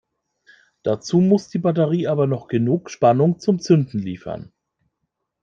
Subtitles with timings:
[0.81, 4.51] Dazu muss die Batterie aber noch genug Spannung zum Zünden liefern.